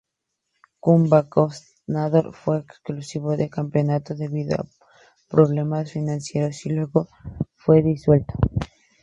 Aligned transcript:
Kuban 0.79 1.27
Krasnodar 1.29 2.33
fue 2.33 2.57
excluido 2.57 3.37
del 3.37 3.51
campeonato 3.51 4.15
debido 4.15 4.55
a 4.55 4.65
problemas 5.29 5.91
financieros, 5.91 6.65
y 6.65 6.69
luego 6.71 7.07
fue 7.53 7.83
disuelto. 7.83 8.33